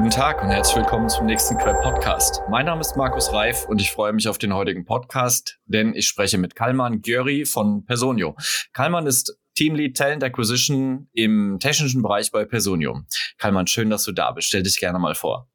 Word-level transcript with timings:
Guten 0.00 0.12
Tag 0.12 0.42
und 0.42 0.48
herzlich 0.48 0.78
willkommen 0.78 1.10
zum 1.10 1.26
nächsten 1.26 1.58
Crap 1.58 1.82
Podcast. 1.82 2.40
Mein 2.48 2.64
Name 2.64 2.80
ist 2.80 2.96
Markus 2.96 3.34
Reif 3.34 3.66
und 3.68 3.82
ich 3.82 3.90
freue 3.90 4.14
mich 4.14 4.28
auf 4.28 4.38
den 4.38 4.54
heutigen 4.54 4.86
Podcast, 4.86 5.58
denn 5.66 5.94
ich 5.94 6.08
spreche 6.08 6.38
mit 6.38 6.56
Kalman 6.56 7.02
Göri 7.02 7.44
von 7.44 7.84
Personio. 7.84 8.34
Kalman 8.72 9.06
ist 9.06 9.38
Teamlead 9.56 9.94
Talent 9.94 10.24
Acquisition 10.24 11.10
im 11.12 11.58
technischen 11.60 12.00
Bereich 12.00 12.30
bei 12.32 12.46
Personio. 12.46 13.02
Kalman, 13.36 13.66
schön, 13.66 13.90
dass 13.90 14.04
du 14.04 14.12
da 14.12 14.30
bist. 14.30 14.48
Stell 14.48 14.62
dich 14.62 14.80
gerne 14.80 14.98
mal 14.98 15.14
vor. 15.14 15.50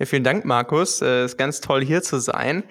Ja, 0.00 0.06
vielen 0.06 0.22
Dank, 0.22 0.44
Markus. 0.44 0.96
Es 0.96 1.02
äh, 1.02 1.24
ist 1.24 1.38
ganz 1.38 1.60
toll, 1.60 1.84
hier 1.84 2.02
zu 2.02 2.20
sein. 2.20 2.62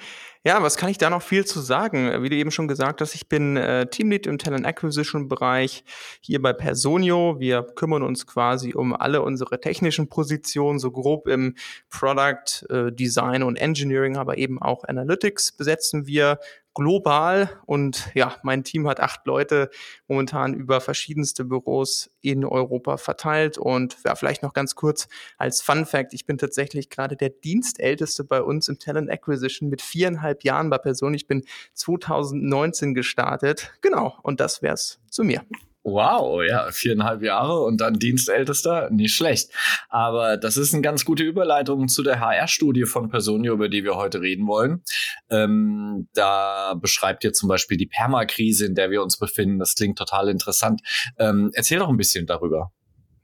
Ja, 0.46 0.64
was 0.64 0.78
kann 0.78 0.90
ich 0.90 0.98
da 0.98 1.10
noch 1.10 1.22
viel 1.22 1.44
zu 1.44 1.60
sagen? 1.60 2.24
Wie 2.24 2.30
du 2.30 2.38
eben 2.38 2.52
schon 2.52 2.70
gesagt 2.70 3.02
hast, 3.02 3.16
ich 3.16 3.28
bin 3.28 3.58
äh, 3.58 3.88
Teamlead 3.88 4.28
im 4.28 4.38
Talent 4.38 4.66
Acquisition 4.66 5.28
Bereich 5.28 5.84
hier 6.22 6.42
bei 6.42 6.54
Personio. 6.54 7.36
Wir 7.38 7.64
kümmern 7.64 8.02
uns 8.02 8.26
quasi 8.28 8.74
um 8.74 8.96
alle 8.96 9.24
unsere 9.24 9.60
technischen 9.60 10.08
Positionen, 10.08 10.80
so 10.80 10.90
grob 10.90 11.28
im 11.28 11.56
Product 11.90 12.66
äh, 12.70 12.94
Design 12.94 13.44
und 13.44 13.58
Engineering, 13.58 14.16
aber 14.16 14.38
eben 14.38 14.62
auch 14.62 14.86
Analytics 14.86 15.52
besetzen 15.52 16.08
wir 16.08 16.40
global 16.78 17.60
und 17.66 18.12
ja, 18.14 18.36
mein 18.44 18.64
Team 18.64 18.88
hat 18.88 19.00
acht 19.00 19.26
Leute 19.26 19.72
momentan 20.08 20.54
über 20.54 20.80
verschiedenste 20.80 21.44
Büros 21.44 22.12
in 22.22 22.46
Europa 22.46 22.98
verteilt 22.98 23.58
und 23.58 23.98
ja, 24.06 24.14
vielleicht 24.14 24.44
noch 24.44 24.54
ganz 24.54 24.76
kurz 24.76 25.08
als 25.40 25.64
Fun 25.64 25.88
Fact, 25.88 26.14
ich 26.14 26.28
bin 26.28 26.38
tatsächlich 26.38 26.92
gerade 26.92 27.18
der 27.18 27.30
Dienstälteste 27.30 28.24
bei 28.24 28.44
uns 28.44 28.68
im 28.68 28.78
Talent 28.78 29.10
Acquisition 29.10 29.70
mit 29.70 29.82
viereinhalb 29.82 30.44
Jahren 30.44 30.70
bei 30.70 30.78
Person. 30.78 31.16
Ich 31.16 31.26
bin 31.26 31.44
2019 31.74 32.94
gestartet. 32.94 33.74
Genau. 33.82 34.16
Und 34.22 34.40
das 34.40 34.62
wär's 34.62 35.00
zu 35.10 35.24
mir. 35.24 35.44
Wow, 35.90 36.44
ja, 36.44 36.70
viereinhalb 36.70 37.24
Jahre 37.24 37.62
und 37.62 37.80
dann 37.80 37.98
Dienstältester, 37.98 38.90
nicht 38.90 39.16
schlecht. 39.16 39.54
Aber 39.88 40.36
das 40.36 40.58
ist 40.58 40.74
eine 40.74 40.82
ganz 40.82 41.06
gute 41.06 41.24
Überleitung 41.24 41.88
zu 41.88 42.04
der 42.04 42.20
HR-Studie 42.20 42.84
von 42.84 43.08
Personio, 43.08 43.54
über 43.54 43.70
die 43.70 43.86
wir 43.86 43.96
heute 43.96 44.20
reden 44.20 44.48
wollen. 44.48 44.84
Ähm, 45.30 46.10
da 46.14 46.74
beschreibt 46.74 47.24
ihr 47.24 47.32
zum 47.32 47.48
Beispiel 47.48 47.78
die 47.78 47.86
Permakrise, 47.86 48.66
in 48.66 48.76
der 48.76 48.92
wir 48.92 49.02
uns 49.02 49.18
befinden. 49.18 49.60
Das 49.60 49.76
klingt 49.76 49.98
total 49.98 50.28
interessant. 50.28 50.82
Ähm, 51.20 51.52
erzähl 51.54 51.80
doch 51.80 51.88
ein 51.88 51.96
bisschen 51.96 52.26
darüber. 52.26 52.74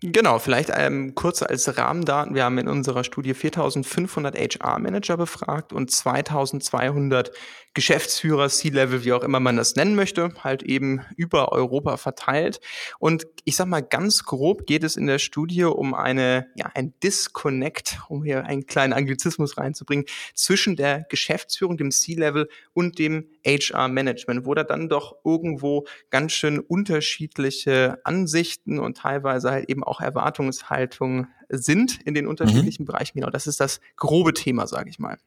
Genau, 0.05 0.37
vielleicht 0.37 0.69
ähm, 0.75 1.15
kurz 1.15 1.41
als 1.41 1.77
Rahmendaten. 1.77 2.35
Wir 2.35 2.43
haben 2.43 2.57
in 2.57 2.67
unserer 2.67 3.05
Studie 3.05 3.33
4500 3.33 4.37
HR-Manager 4.37 5.15
befragt 5.15 5.71
und 5.71 5.91
2200 5.91 7.31
Geschäftsführer, 7.73 8.49
C-Level, 8.49 9.03
wie 9.03 9.13
auch 9.13 9.23
immer 9.23 9.39
man 9.39 9.57
das 9.57 9.75
nennen 9.75 9.95
möchte, 9.95 10.31
halt 10.43 10.61
eben 10.61 11.01
über 11.15 11.51
Europa 11.51 11.97
verteilt. 11.97 12.59
Und 12.99 13.25
ich 13.45 13.55
sag 13.55 13.67
mal 13.67 13.81
ganz 13.81 14.25
grob 14.25 14.67
geht 14.67 14.83
es 14.83 14.95
in 14.95 15.07
der 15.07 15.17
Studie 15.17 15.63
um 15.63 15.95
eine, 15.95 16.47
ja, 16.55 16.69
ein 16.75 16.93
Disconnect, 17.01 17.99
um 18.09 18.23
hier 18.23 18.45
einen 18.45 18.67
kleinen 18.67 18.93
Anglizismus 18.93 19.57
reinzubringen, 19.57 20.05
zwischen 20.35 20.75
der 20.75 21.05
Geschäftsführung, 21.09 21.77
dem 21.77 21.89
C-Level 21.89 22.47
und 22.73 22.99
dem 22.99 23.29
HR-Management, 23.43 24.45
wo 24.45 24.53
da 24.53 24.63
dann 24.63 24.87
doch 24.87 25.15
irgendwo 25.25 25.85
ganz 26.11 26.33
schön 26.33 26.59
unterschiedliche 26.59 27.99
Ansichten 28.03 28.77
und 28.77 28.97
teilweise 28.97 29.49
halt 29.49 29.69
eben 29.69 29.83
auch 29.83 29.92
Erwartungshaltungen 30.01 31.27
sind 31.49 32.01
in 32.01 32.13
den 32.13 32.27
unterschiedlichen 32.27 32.83
mhm. 32.83 32.87
Bereichen. 32.87 33.19
Genau, 33.19 33.29
das 33.29 33.47
ist 33.47 33.59
das 33.59 33.79
grobe 33.95 34.33
Thema, 34.33 34.67
sage 34.67 34.89
ich 34.89 34.99
mal. 34.99 35.17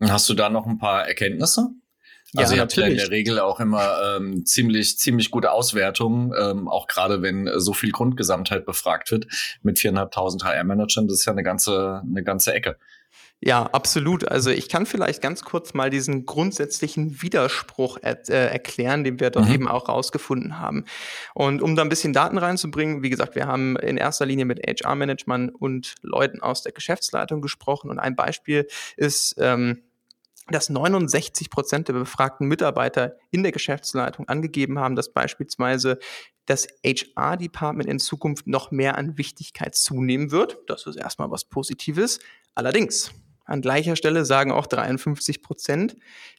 Hast 0.00 0.28
du 0.28 0.34
da 0.34 0.50
noch 0.50 0.66
ein 0.66 0.78
paar 0.78 1.06
Erkenntnisse? 1.06 1.70
Also 2.34 2.52
ja, 2.52 2.56
ihr 2.56 2.62
habt 2.62 2.76
ja 2.76 2.86
in 2.86 2.96
der 2.96 3.10
Regel 3.10 3.38
auch 3.38 3.60
immer 3.60 4.16
ähm, 4.16 4.44
ziemlich, 4.44 4.98
ziemlich 4.98 5.30
gute 5.30 5.52
Auswertungen, 5.52 6.32
ähm, 6.38 6.68
auch 6.68 6.88
gerade 6.88 7.22
wenn 7.22 7.48
so 7.56 7.72
viel 7.72 7.92
Grundgesamtheit 7.92 8.66
befragt 8.66 9.12
wird 9.12 9.26
mit 9.62 9.78
viereinhalbtausend 9.78 10.44
HR-Managern, 10.44 11.06
das 11.06 11.20
ist 11.20 11.24
ja 11.24 11.32
eine 11.32 11.44
ganze, 11.44 12.02
eine 12.04 12.24
ganze 12.24 12.52
Ecke. 12.52 12.78
Ja, 13.40 13.64
absolut. 13.64 14.26
Also 14.26 14.50
ich 14.50 14.68
kann 14.68 14.86
vielleicht 14.86 15.20
ganz 15.20 15.44
kurz 15.44 15.74
mal 15.74 15.90
diesen 15.90 16.24
grundsätzlichen 16.24 17.20
Widerspruch 17.20 17.98
er 18.00 18.18
äh, 18.28 18.50
erklären, 18.50 19.04
den 19.04 19.20
wir 19.20 19.30
dort 19.30 19.48
mhm. 19.48 19.54
eben 19.54 19.68
auch 19.68 19.88
rausgefunden 19.88 20.58
haben. 20.58 20.84
Und 21.34 21.60
um 21.60 21.76
da 21.76 21.82
ein 21.82 21.90
bisschen 21.90 22.14
Daten 22.14 22.38
reinzubringen, 22.38 23.02
wie 23.02 23.10
gesagt, 23.10 23.34
wir 23.34 23.46
haben 23.46 23.76
in 23.76 23.98
erster 23.98 24.24
Linie 24.24 24.46
mit 24.46 24.60
HR-Management 24.66 25.54
und 25.54 25.94
Leuten 26.02 26.40
aus 26.40 26.62
der 26.62 26.72
Geschäftsleitung 26.72 27.42
gesprochen. 27.42 27.90
Und 27.90 27.98
ein 27.98 28.16
Beispiel 28.16 28.66
ist, 28.96 29.36
ähm, 29.38 29.82
dass 30.48 30.70
69 30.70 31.50
Prozent 31.50 31.88
der 31.88 31.94
befragten 31.94 32.48
Mitarbeiter 32.48 33.16
in 33.30 33.42
der 33.42 33.52
Geschäftsleitung 33.52 34.28
angegeben 34.28 34.78
haben, 34.78 34.96
dass 34.96 35.12
beispielsweise 35.12 35.98
das 36.46 36.68
HR-Department 36.84 37.88
in 37.88 37.98
Zukunft 37.98 38.46
noch 38.46 38.70
mehr 38.70 38.96
an 38.96 39.18
Wichtigkeit 39.18 39.74
zunehmen 39.74 40.30
wird. 40.30 40.58
Das 40.68 40.86
ist 40.86 40.96
erstmal 40.96 41.30
was 41.30 41.44
Positives. 41.44 42.20
Allerdings, 42.54 43.12
an 43.46 43.60
gleicher 43.60 43.96
Stelle 43.96 44.24
sagen 44.24 44.52
auch 44.52 44.66
53 44.66 45.40
Prozent 45.40 45.96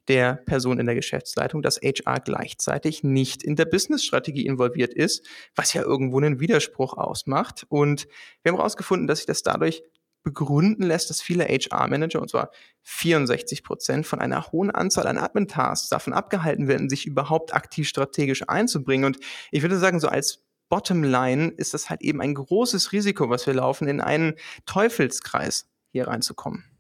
der 0.08 0.36
Personen 0.36 0.82
in 0.82 0.86
der 0.86 0.96
Geschäftsleitung, 0.96 1.62
dass 1.62 1.80
HR 1.82 2.20
gleichzeitig 2.20 3.04
nicht 3.04 3.44
in 3.44 3.56
der 3.56 3.66
Businessstrategie 3.66 4.46
involviert 4.46 4.94
ist, 4.94 5.26
was 5.56 5.74
ja 5.74 5.82
irgendwo 5.82 6.18
einen 6.18 6.40
Widerspruch 6.40 6.98
ausmacht. 6.98 7.66
Und 7.70 8.08
wir 8.44 8.52
haben 8.52 8.58
herausgefunden, 8.58 9.08
dass 9.08 9.20
sich 9.20 9.26
das 9.26 9.42
dadurch 9.42 9.84
begründen 10.24 10.84
lässt, 10.84 11.10
dass 11.10 11.22
viele 11.22 11.46
HR-Manager, 11.46 12.22
und 12.22 12.30
zwar 12.30 12.52
64 12.84 13.64
Prozent, 13.64 14.06
von 14.06 14.20
einer 14.20 14.52
hohen 14.52 14.72
Anzahl 14.72 15.08
an 15.08 15.18
Admin-Tasks 15.18 15.88
davon 15.88 16.12
abgehalten 16.12 16.68
werden, 16.68 16.90
sich 16.90 17.06
überhaupt 17.06 17.54
aktiv 17.54 17.88
strategisch 17.88 18.44
einzubringen. 18.50 19.06
Und 19.06 19.20
ich 19.52 19.62
würde 19.62 19.78
sagen, 19.78 20.02
so 20.02 20.10
als 20.10 20.44
Bottomline 20.68 21.48
ist 21.56 21.74
das 21.74 21.90
halt 21.90 22.02
eben 22.02 22.22
ein 22.22 22.34
großes 22.34 22.92
Risiko, 22.92 23.30
was 23.30 23.48
wir 23.48 23.54
laufen, 23.54 23.88
in 23.88 24.02
einen 24.02 24.36
Teufelskreis 24.66 25.70
hier 25.94 26.08
reinzukommen. 26.08 26.77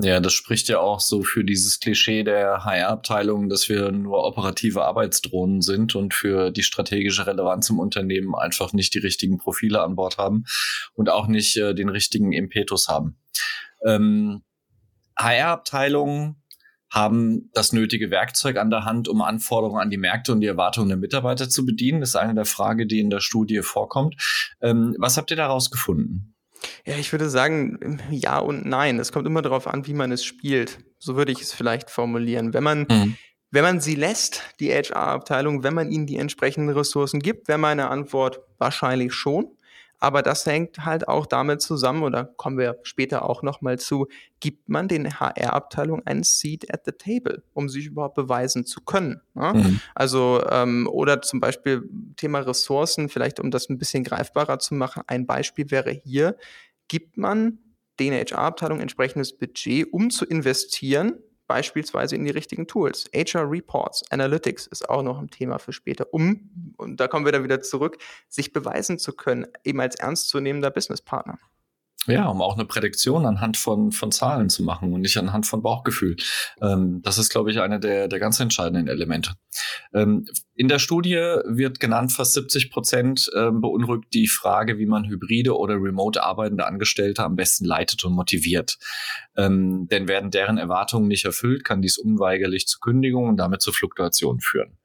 Ja, 0.00 0.20
das 0.20 0.32
spricht 0.32 0.68
ja 0.68 0.78
auch 0.78 1.00
so 1.00 1.24
für 1.24 1.44
dieses 1.44 1.80
Klischee 1.80 2.22
der 2.22 2.64
HR-Abteilung, 2.64 3.48
dass 3.48 3.68
wir 3.68 3.90
nur 3.90 4.24
operative 4.24 4.84
Arbeitsdrohnen 4.84 5.60
sind 5.60 5.96
und 5.96 6.14
für 6.14 6.52
die 6.52 6.62
strategische 6.62 7.26
Relevanz 7.26 7.68
im 7.68 7.80
Unternehmen 7.80 8.36
einfach 8.36 8.72
nicht 8.72 8.94
die 8.94 9.00
richtigen 9.00 9.38
Profile 9.38 9.82
an 9.82 9.96
Bord 9.96 10.16
haben 10.16 10.44
und 10.94 11.10
auch 11.10 11.26
nicht 11.26 11.56
äh, 11.56 11.74
den 11.74 11.88
richtigen 11.88 12.32
Impetus 12.32 12.86
haben. 12.86 13.18
Ähm, 13.84 14.44
HR-Abteilungen 15.18 16.44
haben 16.92 17.50
das 17.52 17.72
nötige 17.72 18.12
Werkzeug 18.12 18.56
an 18.56 18.70
der 18.70 18.84
Hand, 18.84 19.08
um 19.08 19.20
Anforderungen 19.20 19.82
an 19.82 19.90
die 19.90 19.98
Märkte 19.98 20.30
und 20.30 20.40
die 20.40 20.46
Erwartungen 20.46 20.88
der 20.88 20.96
Mitarbeiter 20.96 21.48
zu 21.48 21.66
bedienen. 21.66 22.00
Das 22.00 22.10
ist 22.10 22.16
eine 22.16 22.34
der 22.34 22.44
Fragen, 22.44 22.86
die 22.86 23.00
in 23.00 23.10
der 23.10 23.20
Studie 23.20 23.62
vorkommt. 23.62 24.14
Ähm, 24.62 24.94
was 24.98 25.16
habt 25.16 25.32
ihr 25.32 25.36
daraus 25.36 25.72
gefunden? 25.72 26.36
Ja, 26.86 26.96
ich 26.96 27.12
würde 27.12 27.28
sagen, 27.28 28.00
ja 28.10 28.38
und 28.38 28.66
nein. 28.66 28.98
Es 28.98 29.12
kommt 29.12 29.26
immer 29.26 29.42
darauf 29.42 29.66
an, 29.66 29.86
wie 29.86 29.94
man 29.94 30.12
es 30.12 30.24
spielt. 30.24 30.78
So 30.98 31.16
würde 31.16 31.32
ich 31.32 31.40
es 31.40 31.52
vielleicht 31.52 31.90
formulieren. 31.90 32.54
Wenn 32.54 32.62
man, 32.64 32.86
mhm. 32.88 33.16
wenn 33.50 33.62
man 33.62 33.80
sie 33.80 33.94
lässt, 33.94 34.42
die 34.60 34.72
HR-Abteilung, 34.72 35.62
wenn 35.62 35.74
man 35.74 35.90
ihnen 35.90 36.06
die 36.06 36.16
entsprechenden 36.16 36.74
Ressourcen 36.76 37.20
gibt, 37.20 37.48
wäre 37.48 37.58
meine 37.58 37.88
Antwort 37.88 38.40
wahrscheinlich 38.58 39.12
schon. 39.12 39.57
Aber 39.98 40.22
das 40.22 40.46
hängt 40.46 40.84
halt 40.84 41.08
auch 41.08 41.26
damit 41.26 41.60
zusammen, 41.60 42.02
oder 42.02 42.24
kommen 42.24 42.58
wir 42.58 42.78
später 42.82 43.28
auch 43.28 43.42
nochmal 43.42 43.78
zu, 43.78 44.06
gibt 44.40 44.68
man 44.68 44.88
den 44.88 45.18
HR-Abteilung 45.18 46.06
einen 46.06 46.22
Seat 46.22 46.72
at 46.72 46.82
the 46.86 46.92
table, 46.92 47.42
um 47.52 47.68
sich 47.68 47.86
überhaupt 47.86 48.14
beweisen 48.14 48.64
zu 48.64 48.80
können. 48.82 49.20
Ne? 49.34 49.52
Mhm. 49.54 49.80
Also, 49.94 50.44
ähm, 50.50 50.88
oder 50.90 51.20
zum 51.22 51.40
Beispiel 51.40 51.88
Thema 52.16 52.40
Ressourcen, 52.40 53.08
vielleicht 53.08 53.40
um 53.40 53.50
das 53.50 53.68
ein 53.68 53.78
bisschen 53.78 54.04
greifbarer 54.04 54.58
zu 54.58 54.74
machen. 54.74 55.02
Ein 55.06 55.26
Beispiel 55.26 55.70
wäre 55.70 55.90
hier, 55.90 56.36
gibt 56.86 57.16
man 57.16 57.58
den 57.98 58.12
HR-Abteilung 58.12 58.80
entsprechendes 58.80 59.36
Budget, 59.36 59.92
um 59.92 60.10
zu 60.10 60.24
investieren 60.24 61.18
beispielsweise 61.48 62.14
in 62.14 62.24
die 62.24 62.30
richtigen 62.30 62.68
Tools. 62.68 63.10
HR 63.12 63.50
Reports, 63.50 64.08
Analytics 64.10 64.68
ist 64.68 64.88
auch 64.88 65.02
noch 65.02 65.18
ein 65.18 65.30
Thema 65.30 65.58
für 65.58 65.72
später, 65.72 66.06
um, 66.12 66.74
und 66.76 67.00
da 67.00 67.08
kommen 67.08 67.24
wir 67.24 67.32
dann 67.32 67.42
wieder 67.42 67.60
zurück, 67.60 67.98
sich 68.28 68.52
beweisen 68.52 68.98
zu 68.98 69.12
können, 69.12 69.48
eben 69.64 69.80
als 69.80 69.96
ernstzunehmender 69.96 70.70
Businesspartner. 70.70 71.40
Ja, 72.08 72.26
um 72.28 72.40
auch 72.40 72.54
eine 72.54 72.64
Prädiktion 72.64 73.26
anhand 73.26 73.58
von, 73.58 73.92
von 73.92 74.10
Zahlen 74.10 74.48
zu 74.48 74.62
machen 74.62 74.94
und 74.94 75.02
nicht 75.02 75.18
anhand 75.18 75.46
von 75.46 75.62
Bauchgefühl. 75.62 76.16
Ähm, 76.62 77.00
das 77.02 77.18
ist, 77.18 77.28
glaube 77.28 77.50
ich, 77.50 77.60
eine 77.60 77.78
der, 77.80 78.08
der 78.08 78.18
ganz 78.18 78.40
entscheidenden 78.40 78.88
Elemente. 78.88 79.32
Ähm, 79.92 80.26
in 80.54 80.68
der 80.68 80.78
Studie 80.78 81.16
wird 81.44 81.80
genannt, 81.80 82.12
fast 82.12 82.32
70 82.32 82.70
Prozent 82.70 83.30
äh, 83.34 83.50
beunruhigt 83.52 84.12
die 84.14 84.26
Frage, 84.26 84.78
wie 84.78 84.86
man 84.86 85.04
hybride 85.04 85.56
oder 85.56 85.74
remote 85.74 86.22
arbeitende 86.22 86.66
Angestellte 86.66 87.24
am 87.24 87.36
besten 87.36 87.66
leitet 87.66 88.02
und 88.04 88.14
motiviert. 88.14 88.78
Ähm, 89.36 89.86
denn 89.90 90.08
werden 90.08 90.30
deren 90.30 90.56
Erwartungen 90.56 91.08
nicht 91.08 91.26
erfüllt, 91.26 91.64
kann 91.64 91.82
dies 91.82 91.98
unweigerlich 91.98 92.66
zu 92.66 92.80
Kündigungen 92.80 93.30
und 93.30 93.36
damit 93.36 93.60
zu 93.60 93.70
Fluktuationen 93.70 94.40
führen. 94.40 94.78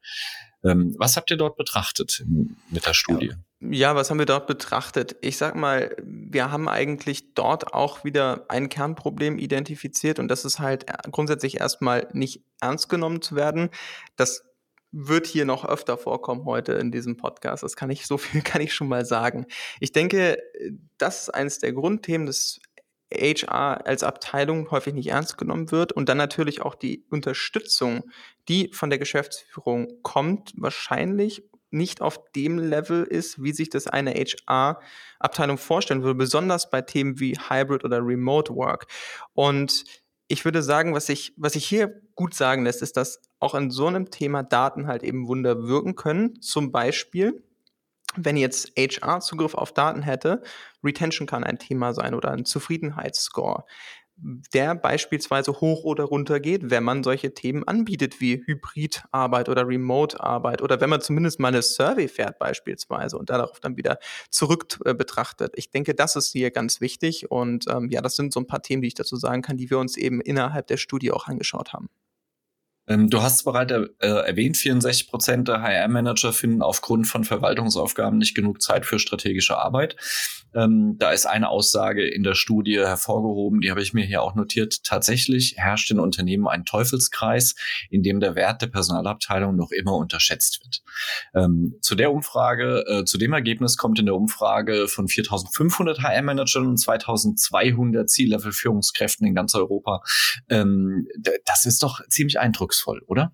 Ähm, 0.62 0.94
was 0.98 1.16
habt 1.16 1.30
ihr 1.30 1.36
dort 1.36 1.56
betrachtet 1.56 2.24
mit 2.70 2.86
der 2.86 2.94
Studie? 2.94 3.28
Ja. 3.28 3.34
Ja, 3.70 3.94
was 3.94 4.10
haben 4.10 4.18
wir 4.18 4.26
dort 4.26 4.46
betrachtet? 4.46 5.16
Ich 5.22 5.38
sag 5.38 5.54
mal, 5.54 5.96
wir 6.02 6.50
haben 6.50 6.68
eigentlich 6.68 7.34
dort 7.34 7.72
auch 7.72 8.04
wieder 8.04 8.44
ein 8.48 8.68
Kernproblem 8.68 9.38
identifiziert 9.38 10.18
und 10.18 10.28
das 10.28 10.44
ist 10.44 10.58
halt 10.58 10.86
grundsätzlich 11.10 11.60
erstmal 11.60 12.08
nicht 12.12 12.44
ernst 12.60 12.88
genommen 12.88 13.22
zu 13.22 13.36
werden. 13.36 13.70
Das 14.16 14.44
wird 14.92 15.26
hier 15.26 15.44
noch 15.44 15.64
öfter 15.64 15.96
vorkommen 15.96 16.44
heute 16.44 16.74
in 16.74 16.92
diesem 16.92 17.16
Podcast. 17.16 17.62
Das 17.62 17.74
kann 17.74 17.90
ich, 17.90 18.06
so 18.06 18.18
viel 18.18 18.42
kann 18.42 18.60
ich 18.60 18.74
schon 18.74 18.88
mal 18.88 19.06
sagen. 19.06 19.46
Ich 19.80 19.92
denke, 19.92 20.38
das 20.98 21.22
ist 21.22 21.30
eines 21.30 21.58
der 21.58 21.72
Grundthemen 21.72 22.26
des 22.26 22.60
HR 23.12 23.86
als 23.86 24.02
Abteilung 24.02 24.70
häufig 24.70 24.94
nicht 24.94 25.08
ernst 25.10 25.38
genommen 25.38 25.70
wird 25.70 25.92
und 25.92 26.08
dann 26.08 26.18
natürlich 26.18 26.60
auch 26.60 26.74
die 26.74 27.06
Unterstützung, 27.10 28.02
die 28.48 28.70
von 28.72 28.90
der 28.90 28.98
Geschäftsführung 28.98 29.88
kommt, 30.02 30.52
wahrscheinlich 30.56 31.44
nicht 31.74 32.00
auf 32.00 32.20
dem 32.32 32.58
Level 32.58 33.04
ist, 33.04 33.42
wie 33.42 33.52
sich 33.52 33.68
das 33.68 33.86
eine 33.86 34.14
HR-Abteilung 34.14 35.58
vorstellen 35.58 36.02
würde, 36.02 36.14
besonders 36.14 36.70
bei 36.70 36.80
Themen 36.80 37.20
wie 37.20 37.36
Hybrid 37.36 37.84
oder 37.84 37.98
Remote 37.98 38.54
Work. 38.54 38.86
Und 39.34 39.84
ich 40.28 40.44
würde 40.44 40.62
sagen, 40.62 40.94
was 40.94 41.08
ich, 41.08 41.34
was 41.36 41.54
ich 41.54 41.66
hier 41.66 42.00
gut 42.14 42.34
sagen 42.34 42.64
lässt, 42.64 42.82
ist, 42.82 42.96
dass 42.96 43.20
auch 43.40 43.54
in 43.54 43.70
so 43.70 43.86
einem 43.86 44.10
Thema 44.10 44.42
Daten 44.42 44.86
halt 44.86 45.02
eben 45.02 45.26
Wunder 45.28 45.64
wirken 45.64 45.96
können. 45.96 46.40
Zum 46.40 46.72
Beispiel, 46.72 47.44
wenn 48.16 48.36
jetzt 48.36 48.72
HR 48.78 49.20
Zugriff 49.20 49.54
auf 49.54 49.72
Daten 49.72 50.02
hätte, 50.02 50.42
Retention 50.82 51.26
kann 51.26 51.44
ein 51.44 51.58
Thema 51.58 51.92
sein 51.92 52.14
oder 52.14 52.30
ein 52.30 52.44
Zufriedenheitsscore 52.44 53.64
der 54.16 54.74
beispielsweise 54.74 55.60
hoch 55.60 55.84
oder 55.84 56.04
runter 56.04 56.38
geht, 56.38 56.70
wenn 56.70 56.84
man 56.84 57.02
solche 57.02 57.34
Themen 57.34 57.64
anbietet 57.64 58.20
wie 58.20 58.42
Hybridarbeit 58.46 59.48
oder 59.48 59.66
Remote-Arbeit 59.66 60.62
oder 60.62 60.80
wenn 60.80 60.90
man 60.90 61.00
zumindest 61.00 61.40
mal 61.40 61.48
eine 61.48 61.62
Survey 61.62 62.08
fährt 62.08 62.38
beispielsweise 62.38 63.18
und 63.18 63.30
darauf 63.30 63.60
dann 63.60 63.76
wieder 63.76 63.98
zurück 64.30 64.78
äh, 64.84 64.94
betrachtet. 64.94 65.54
Ich 65.56 65.70
denke, 65.70 65.94
das 65.94 66.16
ist 66.16 66.32
hier 66.32 66.50
ganz 66.50 66.80
wichtig 66.80 67.30
und 67.30 67.66
ähm, 67.68 67.88
ja, 67.90 68.00
das 68.00 68.16
sind 68.16 68.32
so 68.32 68.40
ein 68.40 68.46
paar 68.46 68.62
Themen, 68.62 68.82
die 68.82 68.88
ich 68.88 68.94
dazu 68.94 69.16
sagen 69.16 69.42
kann, 69.42 69.56
die 69.56 69.70
wir 69.70 69.78
uns 69.78 69.96
eben 69.96 70.20
innerhalb 70.20 70.68
der 70.68 70.76
Studie 70.76 71.10
auch 71.10 71.26
angeschaut 71.26 71.72
haben. 71.72 71.88
Ähm, 72.86 73.08
du 73.08 73.22
hast 73.22 73.44
bereits 73.44 73.72
äh, 73.72 74.06
erwähnt, 74.06 74.56
64 74.56 75.08
Prozent 75.08 75.48
der 75.48 75.62
HR-Manager 75.62 76.32
finden 76.32 76.62
aufgrund 76.62 77.06
von 77.06 77.24
Verwaltungsaufgaben 77.24 78.18
nicht 78.18 78.34
genug 78.34 78.60
Zeit 78.60 78.84
für 78.84 78.98
strategische 78.98 79.56
Arbeit. 79.56 79.96
Ähm, 80.54 80.96
da 80.98 81.10
ist 81.10 81.26
eine 81.26 81.48
Aussage 81.48 82.06
in 82.06 82.22
der 82.22 82.34
Studie 82.34 82.78
hervorgehoben, 82.78 83.60
die 83.60 83.70
habe 83.70 83.82
ich 83.82 83.94
mir 83.94 84.04
hier 84.04 84.22
auch 84.22 84.34
notiert. 84.34 84.84
Tatsächlich 84.84 85.54
herrscht 85.56 85.90
in 85.90 85.98
Unternehmen 85.98 86.46
ein 86.46 86.64
Teufelskreis, 86.64 87.54
in 87.90 88.02
dem 88.02 88.20
der 88.20 88.34
Wert 88.34 88.62
der 88.62 88.66
Personalabteilung 88.66 89.56
noch 89.56 89.70
immer 89.70 89.94
unterschätzt 89.96 90.60
wird. 90.62 90.82
Ähm, 91.34 91.76
zu 91.80 91.94
der 91.94 92.12
Umfrage, 92.12 92.84
äh, 92.86 93.04
zu 93.04 93.18
dem 93.18 93.32
Ergebnis 93.32 93.78
kommt 93.78 93.98
in 93.98 94.06
der 94.06 94.14
Umfrage 94.14 94.88
von 94.88 95.08
4.500 95.08 96.02
HR-Managern 96.02 96.66
und 96.66 96.78
2.200 96.78 98.06
C-Level-Führungskräften 98.06 99.26
in 99.26 99.34
ganz 99.34 99.54
Europa. 99.54 100.02
Das 100.48 101.66
ist 101.66 101.82
doch 101.82 102.00
ziemlich 102.08 102.38
eindrucksvoll 102.38 102.73
eindrucksvoll, 102.74 103.02
oder? 103.06 103.32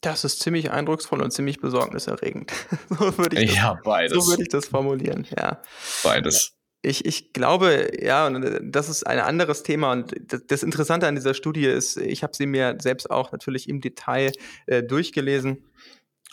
Das 0.00 0.24
ist 0.24 0.40
ziemlich 0.40 0.70
eindrucksvoll 0.70 1.22
und 1.22 1.30
ziemlich 1.30 1.60
besorgniserregend. 1.60 2.52
so 2.90 3.16
würde 3.16 3.40
ich, 3.40 3.54
ja, 3.54 3.78
beides. 3.84 4.12
So 4.12 4.30
würde 4.30 4.42
ich 4.42 4.48
das 4.48 4.66
formulieren, 4.66 5.26
ja. 5.36 5.62
Beides. 6.02 6.52
Ich, 6.82 7.06
ich 7.06 7.32
glaube, 7.32 7.90
ja, 7.98 8.26
und 8.26 8.42
äh, 8.42 8.60
das 8.62 8.90
ist 8.90 9.06
ein 9.06 9.18
anderes 9.18 9.62
Thema. 9.62 9.92
Und 9.92 10.14
das 10.48 10.62
Interessante 10.62 11.06
an 11.06 11.14
dieser 11.14 11.32
Studie 11.32 11.64
ist, 11.64 11.96
ich 11.96 12.22
habe 12.22 12.36
sie 12.36 12.46
mir 12.46 12.76
selbst 12.80 13.10
auch 13.10 13.32
natürlich 13.32 13.68
im 13.68 13.80
Detail 13.80 14.32
äh, 14.66 14.82
durchgelesen. 14.82 15.64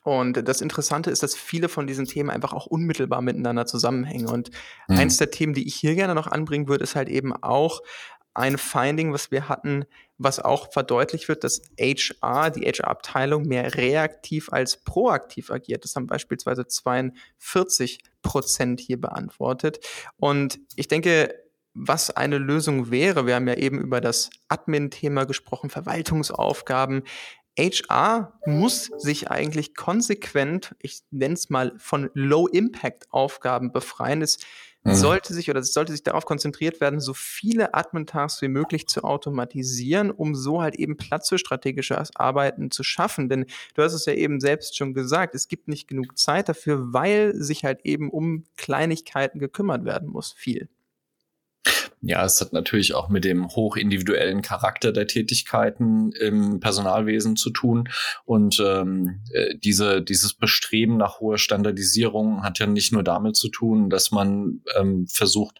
Und 0.03 0.45
das 0.47 0.61
Interessante 0.61 1.11
ist, 1.11 1.23
dass 1.23 1.35
viele 1.35 1.69
von 1.69 1.87
diesen 1.87 2.07
Themen 2.07 2.31
einfach 2.31 2.53
auch 2.53 2.65
unmittelbar 2.65 3.21
miteinander 3.21 3.67
zusammenhängen. 3.67 4.27
Und 4.27 4.49
mhm. 4.89 4.97
eins 4.97 5.17
der 5.17 5.31
Themen, 5.31 5.53
die 5.53 5.65
ich 5.65 5.75
hier 5.75 5.95
gerne 5.95 6.15
noch 6.15 6.27
anbringen 6.27 6.67
würde, 6.67 6.83
ist 6.83 6.95
halt 6.95 7.07
eben 7.07 7.31
auch 7.31 7.81
ein 8.33 8.57
Finding, 8.57 9.13
was 9.13 9.31
wir 9.31 9.47
hatten, 9.47 9.85
was 10.23 10.39
auch 10.39 10.71
verdeutlicht 10.71 11.27
wird, 11.27 11.43
dass 11.43 11.61
HR, 11.79 12.51
die 12.51 12.61
HR-Abteilung, 12.61 13.43
mehr 13.43 13.75
reaktiv 13.75 14.51
als 14.51 14.77
proaktiv 14.77 15.51
agiert. 15.51 15.83
Das 15.83 15.95
haben 15.95 16.07
beispielsweise 16.07 16.67
42 16.67 17.99
Prozent 18.21 18.79
hier 18.79 18.99
beantwortet. 18.99 19.79
Und 20.17 20.59
ich 20.75 20.87
denke, 20.87 21.33
was 21.73 22.11
eine 22.11 22.37
Lösung 22.37 22.91
wäre, 22.91 23.25
wir 23.25 23.35
haben 23.35 23.47
ja 23.47 23.55
eben 23.55 23.79
über 23.79 24.01
das 24.01 24.29
Admin-Thema 24.49 25.25
gesprochen, 25.25 25.69
Verwaltungsaufgaben. 25.69 27.03
HR 27.57 28.39
muss 28.45 28.85
sich 28.97 29.29
eigentlich 29.29 29.75
konsequent, 29.75 30.75
ich 30.79 31.01
nenne 31.11 31.33
es 31.33 31.49
mal, 31.49 31.73
von 31.77 32.09
Low-Impact-Aufgaben 32.13 33.71
befreien. 33.71 34.21
Es 34.21 34.39
mhm. 34.83 34.95
sollte 34.95 35.33
sich 35.33 35.49
oder 35.49 35.63
sollte 35.63 35.91
sich 35.91 36.03
darauf 36.03 36.25
konzentriert 36.25 36.81
werden, 36.81 36.99
so 36.99 37.13
viele 37.13 37.73
Admin-Tasks 37.73 38.41
wie 38.41 38.47
möglich 38.47 38.87
zu 38.87 39.03
automatisieren, 39.03 40.11
um 40.11 40.35
so 40.35 40.61
halt 40.61 40.75
eben 40.75 40.97
Platz 40.97 41.29
für 41.29 41.37
strategische 41.37 42.01
Arbeiten 42.15 42.71
zu 42.71 42.83
schaffen. 42.83 43.29
Denn 43.29 43.45
du 43.75 43.83
hast 43.83 43.93
es 43.93 44.05
ja 44.05 44.13
eben 44.13 44.39
selbst 44.39 44.77
schon 44.77 44.93
gesagt, 44.93 45.35
es 45.35 45.47
gibt 45.47 45.67
nicht 45.67 45.87
genug 45.87 46.17
Zeit 46.17 46.49
dafür, 46.49 46.93
weil 46.93 47.35
sich 47.35 47.63
halt 47.63 47.81
eben 47.83 48.09
um 48.09 48.45
Kleinigkeiten 48.57 49.39
gekümmert 49.39 49.85
werden 49.85 50.09
muss, 50.09 50.31
viel. 50.31 50.69
Ja, 52.03 52.25
es 52.25 52.41
hat 52.41 52.51
natürlich 52.51 52.95
auch 52.95 53.09
mit 53.09 53.23
dem 53.25 53.47
hochindividuellen 53.49 54.41
Charakter 54.41 54.91
der 54.91 55.05
Tätigkeiten 55.05 56.11
im 56.13 56.59
Personalwesen 56.59 57.35
zu 57.35 57.51
tun. 57.51 57.89
Und 58.25 58.59
ähm, 58.59 59.21
äh, 59.31 59.55
diese, 59.57 60.01
dieses 60.01 60.33
Bestreben 60.33 60.97
nach 60.97 61.19
hoher 61.19 61.37
Standardisierung 61.37 62.41
hat 62.43 62.57
ja 62.57 62.65
nicht 62.65 62.91
nur 62.91 63.03
damit 63.03 63.35
zu 63.35 63.49
tun, 63.49 63.91
dass 63.91 64.09
man 64.09 64.61
ähm, 64.79 65.05
versucht, 65.07 65.59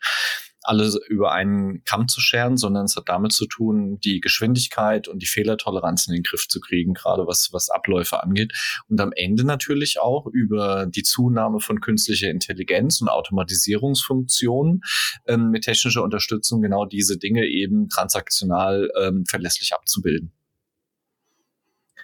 alle 0.63 0.91
über 1.07 1.31
einen 1.31 1.83
Kamm 1.83 2.07
zu 2.07 2.21
scheren, 2.21 2.57
sondern 2.57 2.85
es 2.85 2.95
hat 2.95 3.07
damit 3.07 3.33
zu 3.33 3.45
tun, 3.47 3.99
die 3.99 4.19
Geschwindigkeit 4.19 5.07
und 5.07 5.21
die 5.21 5.27
Fehlertoleranz 5.27 6.07
in 6.07 6.13
den 6.13 6.23
Griff 6.23 6.47
zu 6.47 6.59
kriegen, 6.59 6.93
gerade 6.93 7.25
was, 7.27 7.49
was 7.51 7.69
Abläufe 7.69 8.21
angeht. 8.21 8.53
Und 8.87 8.99
am 9.01 9.11
Ende 9.13 9.43
natürlich 9.43 9.99
auch 9.99 10.27
über 10.27 10.85
die 10.85 11.03
Zunahme 11.03 11.59
von 11.59 11.81
künstlicher 11.81 12.29
Intelligenz 12.29 13.01
und 13.01 13.09
Automatisierungsfunktionen 13.09 14.81
ähm, 15.27 15.49
mit 15.49 15.63
technischer 15.63 16.03
Unterstützung 16.03 16.61
genau 16.61 16.85
diese 16.85 17.17
Dinge 17.17 17.45
eben 17.45 17.89
transaktional 17.89 18.91
ähm, 18.99 19.25
verlässlich 19.27 19.73
abzubilden. 19.73 20.31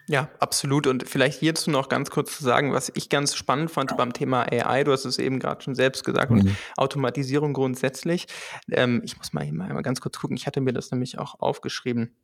Ja, 0.09 0.29
absolut. 0.39 0.87
Und 0.87 1.07
vielleicht 1.07 1.39
hierzu 1.39 1.69
noch 1.69 1.89
ganz 1.89 2.09
kurz 2.09 2.37
zu 2.37 2.43
sagen, 2.43 2.71
was 2.71 2.91
ich 2.95 3.09
ganz 3.09 3.35
spannend 3.35 3.71
fand 3.71 3.95
beim 3.97 4.13
Thema 4.13 4.43
AI, 4.43 4.85
du 4.85 4.93
hast 4.93 5.03
es 5.03 5.19
eben 5.19 5.39
gerade 5.39 5.61
schon 5.61 5.75
selbst 5.75 6.05
gesagt, 6.05 6.31
mhm. 6.31 6.39
und 6.39 6.55
Automatisierung 6.77 7.53
grundsätzlich. 7.53 8.27
Ähm, 8.71 9.01
ich 9.03 9.17
muss 9.17 9.33
mal 9.33 9.43
hier 9.43 9.53
mal 9.53 9.81
ganz 9.81 9.99
kurz 9.99 10.17
gucken, 10.17 10.37
ich 10.37 10.47
hatte 10.47 10.61
mir 10.61 10.71
das 10.71 10.91
nämlich 10.91 11.19
auch 11.19 11.39
aufgeschrieben. 11.39 12.15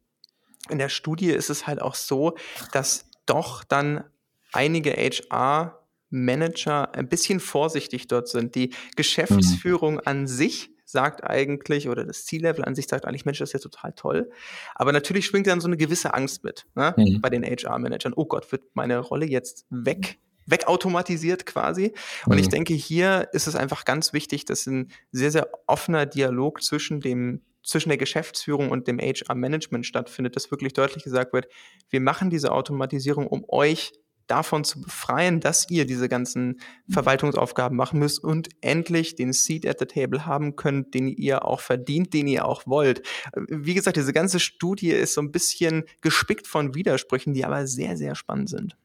In 0.70 0.78
der 0.78 0.88
Studie 0.88 1.32
ist 1.32 1.50
es 1.50 1.68
halt 1.68 1.82
auch 1.82 1.96
so, 1.96 2.38
dass 2.72 3.06
doch 3.26 3.66
dann 3.66 4.06
einige 4.54 4.92
HR 4.92 5.80
Manager 6.10 6.94
ein 6.96 7.10
bisschen 7.10 7.42
vorsichtig 7.42 8.08
dort 8.08 8.30
sind. 8.30 8.56
Die 8.56 8.74
Geschäftsführung 8.96 9.96
mhm. 9.96 10.02
an 10.06 10.28
sich 10.28 10.73
sagt 10.94 11.26
eigentlich, 11.26 11.90
oder 11.90 12.06
das 12.06 12.24
C-Level 12.26 12.64
an 12.64 12.76
sich 12.76 12.88
sagt 12.88 13.06
eigentlich, 13.06 13.26
Mensch, 13.26 13.40
das 13.40 13.50
ist 13.50 13.54
ja 13.54 13.60
total 13.60 13.92
toll. 13.94 14.30
Aber 14.76 14.94
natürlich 14.94 15.26
schwingt 15.26 15.48
dann 15.48 15.60
so 15.60 15.68
eine 15.68 15.76
gewisse 15.76 16.14
Angst 16.14 16.46
mit 16.46 16.66
ne? 16.76 16.94
Mhm. 16.96 17.20
bei 17.20 17.30
den 17.30 17.44
HR-Managern. 17.44 18.14
Oh 18.16 18.26
Gott, 18.26 18.50
wird 18.54 18.64
meine 18.74 19.00
Rolle 19.00 19.26
jetzt 19.26 19.66
weg? 19.70 20.20
wegautomatisiert 20.46 21.46
quasi. 21.46 21.94
Und 22.26 22.34
mhm. 22.34 22.40
ich 22.40 22.50
denke, 22.50 22.74
hier 22.74 23.30
ist 23.32 23.48
es 23.48 23.56
einfach 23.56 23.86
ganz 23.86 24.12
wichtig, 24.12 24.44
dass 24.44 24.68
ein 24.68 24.92
sehr, 25.10 25.32
sehr 25.32 25.48
offener 25.68 26.06
Dialog 26.06 26.62
zwischen 26.62 27.00
dem 27.00 27.42
zwischen 27.66 27.88
der 27.88 27.98
Geschäftsführung 27.98 28.72
und 28.72 28.90
dem 28.90 29.00
HR-Management 29.00 29.86
stattfindet, 29.86 30.36
dass 30.36 30.52
wirklich 30.52 30.74
deutlich 30.74 31.06
gesagt 31.06 31.32
wird, 31.32 31.48
wir 31.90 32.02
machen 32.02 32.30
diese 32.30 32.52
Automatisierung, 32.52 33.26
um 33.26 33.46
euch 33.48 33.94
davon 34.28 34.64
zu 34.64 34.82
befreien, 34.82 35.40
dass 35.40 35.70
ihr 35.70 35.86
diese 35.86 36.10
ganzen 36.10 36.60
Verwaltungsaufgaben 36.90 37.78
machen 37.78 38.00
müsst 38.00 38.24
und 38.24 38.50
endlich 38.62 39.16
den 39.16 39.34
Seat 39.34 39.66
at 39.66 39.80
the 39.80 39.86
Table 39.86 40.26
haben 40.26 40.56
könnt, 40.56 40.94
den 40.94 41.08
ihr 41.08 41.46
auch 41.46 41.60
verdient, 41.60 42.14
den 42.14 42.28
ihr 42.28 42.46
auch 42.46 42.66
wollt. 42.66 43.06
Wie 43.48 43.74
gesagt, 43.74 43.98
diese 43.98 44.14
ganze 44.14 44.40
Studie 44.40 44.92
ist 44.92 45.14
so 45.14 45.22
ein 45.22 45.32
bisschen 45.32 45.84
gespickt 46.02 46.48
von 46.48 46.76
Widersprüchen, 46.76 47.34
die 47.34 47.46
aber 47.46 47.68
sehr, 47.68 47.98
sehr 47.98 48.16
spannend 48.16 48.50
sind. 48.50 48.76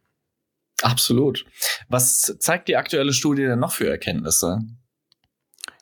Absolut. 0.83 1.45
Was 1.89 2.37
zeigt 2.39 2.69
die 2.69 2.77
aktuelle 2.77 3.13
Studie 3.13 3.43
denn 3.43 3.59
noch 3.59 3.73
für 3.73 3.89
Erkenntnisse? 3.89 4.61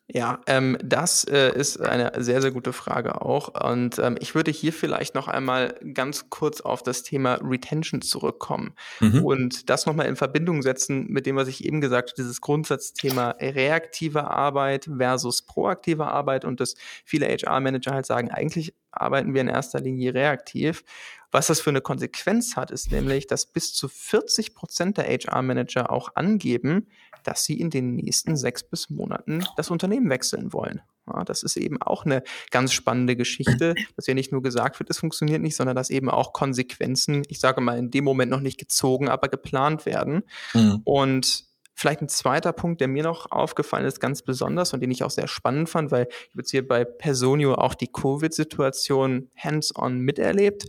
Ja, 0.09 0.41
ähm, 0.47 0.79
das 0.85 1.25
äh, 1.25 1.53
ist 1.53 1.81
eine 1.81 2.13
sehr, 2.23 2.41
sehr 2.41 2.53
gute 2.53 2.73
Frage 2.73 3.23
auch. 3.23 3.49
Und 3.69 3.99
ähm, 3.99 4.17
ich 4.21 4.37
würde 4.37 4.53
hier 4.53 4.73
vielleicht 4.73 5.17
noch 5.17 5.27
einmal 5.27 5.75
ganz 5.95 6.31
kurz 6.31 6.61
auf 6.61 6.85
das 6.85 7.03
Thema 7.03 7.41
Retention 7.43 8.03
zurückkommen 8.03 8.75
mhm. 9.01 9.25
und 9.25 9.69
das 9.69 9.85
nochmal 9.85 10.07
in 10.07 10.15
Verbindung 10.15 10.63
setzen 10.63 11.07
mit 11.09 11.27
dem, 11.27 11.35
was 11.35 11.49
ich 11.49 11.65
eben 11.65 11.81
gesagt 11.81 12.11
habe, 12.11 12.17
dieses 12.17 12.41
Grundsatzthema 12.41 13.31
reaktive 13.41 14.31
Arbeit 14.31 14.89
versus 14.97 15.43
proaktive 15.43 16.07
Arbeit 16.07 16.45
und 16.45 16.61
dass 16.61 16.77
viele 17.05 17.27
HR-Manager 17.27 17.93
halt 17.93 18.07
sagen, 18.07 18.31
eigentlich 18.31 18.75
arbeiten 19.01 19.35
wir 19.35 19.41
in 19.41 19.49
erster 19.49 19.81
Linie 19.81 20.15
reaktiv. 20.15 20.85
Was 21.33 21.49
das 21.49 21.61
für 21.61 21.71
eine 21.71 21.81
Konsequenz 21.81 22.57
hat, 22.57 22.71
ist 22.71 22.91
nämlich, 22.93 23.27
dass 23.27 23.47
bis 23.47 23.75
zu 23.75 23.89
40 23.89 24.55
Prozent 24.55 24.97
der 24.97 25.07
HR-Manager 25.07 25.91
auch 25.91 26.15
angeben, 26.15 26.89
dass 27.25 27.45
sie 27.45 27.61
in 27.61 27.71
den 27.71 27.97
nächsten 27.97 28.37
sechs 28.37 28.63
bis 28.63 28.89
Monaten 28.89 29.45
das 29.57 29.71
Unternehmen 29.71 30.09
wechseln 30.09 30.53
wollen. 30.53 30.81
Ja, 31.13 31.25
das 31.25 31.43
ist 31.43 31.57
eben 31.57 31.81
auch 31.81 32.05
eine 32.05 32.23
ganz 32.51 32.73
spannende 32.73 33.17
Geschichte, 33.17 33.75
dass 33.97 34.07
ja 34.07 34.15
nicht 34.15 34.33
nur 34.33 34.43
gesagt 34.43 34.79
wird, 34.81 34.91
es 34.91 34.99
funktioniert 34.99 35.41
nicht, 35.41 35.57
sondern 35.57 35.77
dass 35.77 35.91
eben 35.91 36.11
auch 36.11 36.33
Konsequenzen, 36.33 37.23
ich 37.29 37.39
sage 37.39 37.61
mal, 37.61 37.79
in 37.79 37.91
dem 37.91 38.05
Moment 38.05 38.31
noch 38.31 38.41
nicht 38.41 38.59
gezogen, 38.59 39.09
aber 39.09 39.29
geplant 39.29 39.87
werden. 39.87 40.23
Mhm. 40.55 40.81
Und 40.85 41.45
Vielleicht 41.79 42.01
ein 42.01 42.09
zweiter 42.09 42.55
Punkt, 42.55 42.81
der 42.81 42.89
mir 42.89 43.03
noch 43.03 43.31
aufgefallen 43.31 43.85
ist, 43.85 44.01
ganz 44.01 44.23
besonders 44.23 44.73
und 44.73 44.81
den 44.81 44.91
ich 44.91 45.05
auch 45.05 45.11
sehr 45.11 45.29
spannend 45.29 45.69
fand, 45.69 45.91
weil 45.91 46.09
ich 46.11 46.35
jetzt 46.35 46.51
hier 46.51 46.67
bei 46.67 46.87
Personio 46.87 47.55
auch 47.55 47.75
die 47.75 47.93
Covid-Situation 47.93 49.31
hands-on 49.37 49.99
miterlebt. 49.99 50.67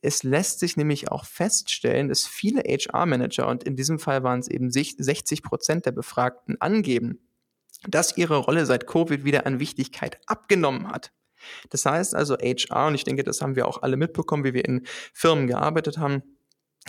Es 0.00 0.22
lässt 0.22 0.60
sich 0.60 0.78
nämlich 0.78 1.12
auch 1.12 1.26
feststellen, 1.26 2.08
dass 2.08 2.26
viele 2.26 2.62
HR-Manager, 2.62 3.48
und 3.48 3.64
in 3.64 3.76
diesem 3.76 3.98
Fall 3.98 4.22
waren 4.22 4.40
es 4.40 4.48
eben 4.48 4.70
60 4.70 5.42
Prozent 5.42 5.84
der 5.84 5.92
Befragten, 5.92 6.58
angeben, 6.58 7.18
dass 7.86 8.16
ihre 8.16 8.38
Rolle 8.38 8.64
seit 8.64 8.86
Covid 8.86 9.24
wieder 9.24 9.44
an 9.44 9.60
Wichtigkeit 9.60 10.18
abgenommen 10.26 10.88
hat. 10.88 11.12
Das 11.68 11.84
heißt 11.84 12.14
also 12.14 12.34
HR, 12.36 12.86
und 12.86 12.94
ich 12.94 13.04
denke, 13.04 13.24
das 13.24 13.42
haben 13.42 13.56
wir 13.56 13.68
auch 13.68 13.82
alle 13.82 13.98
mitbekommen, 13.98 14.44
wie 14.44 14.54
wir 14.54 14.64
in 14.64 14.86
Firmen 15.12 15.48
gearbeitet 15.48 15.98
haben, 15.98 16.22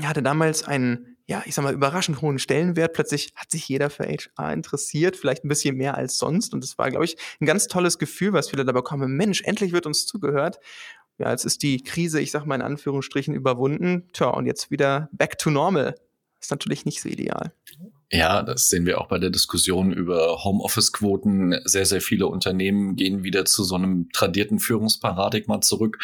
hatte 0.01 0.23
damals 0.23 0.63
einen, 0.63 1.16
ja, 1.27 1.43
ich 1.45 1.55
sag 1.55 1.63
mal, 1.63 1.73
überraschend 1.73 2.21
hohen 2.21 2.39
Stellenwert. 2.39 2.93
Plötzlich 2.93 3.33
hat 3.35 3.51
sich 3.51 3.67
jeder 3.67 3.89
für 3.89 4.05
HR 4.05 4.53
interessiert, 4.53 5.17
vielleicht 5.17 5.43
ein 5.43 5.49
bisschen 5.49 5.75
mehr 5.75 5.95
als 5.95 6.17
sonst. 6.17 6.53
Und 6.53 6.63
das 6.63 6.77
war, 6.77 6.89
glaube 6.89 7.03
ich, 7.03 7.17
ein 7.41 7.45
ganz 7.45 7.67
tolles 7.67 7.99
Gefühl, 7.99 8.31
was 8.31 8.49
viele 8.49 8.63
da 8.63 8.71
bekommen. 8.71 9.17
Mensch, 9.17 9.41
endlich 9.43 9.73
wird 9.73 9.85
uns 9.85 10.05
zugehört. 10.05 10.59
Ja, 11.17 11.31
jetzt 11.31 11.45
ist 11.45 11.63
die 11.63 11.83
Krise, 11.83 12.21
ich 12.21 12.31
sag 12.31 12.45
mal 12.45 12.55
in 12.55 12.61
Anführungsstrichen, 12.61 13.33
überwunden. 13.33 14.07
Tja, 14.13 14.29
und 14.29 14.45
jetzt 14.45 14.71
wieder 14.71 15.09
back 15.11 15.37
to 15.37 15.49
normal. 15.49 15.95
Ist 16.39 16.51
natürlich 16.51 16.85
nicht 16.85 17.01
so 17.01 17.09
ideal. 17.09 17.51
Ja, 18.09 18.41
das 18.41 18.69
sehen 18.69 18.85
wir 18.85 19.01
auch 19.01 19.09
bei 19.09 19.19
der 19.19 19.29
Diskussion 19.29 19.91
über 19.91 20.41
Homeoffice-Quoten. 20.45 21.59
Sehr, 21.65 21.85
sehr 21.85 21.99
viele 21.99 22.27
Unternehmen 22.27 22.95
gehen 22.95 23.25
wieder 23.25 23.43
zu 23.43 23.65
so 23.65 23.75
einem 23.75 24.09
tradierten 24.13 24.59
Führungsparadigma 24.59 25.59
zurück, 25.59 25.97